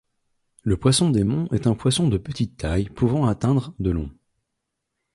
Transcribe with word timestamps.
Le 0.63 0.77
Poisson 0.77 1.11
démon 1.11 1.47
est 1.51 1.67
un 1.67 1.75
poisson 1.75 2.07
de 2.07 2.17
petite 2.17 2.57
taille 2.57 2.89
pouvant 2.89 3.27
atteindre 3.27 3.75
de 3.77 3.91
long. 3.91 4.09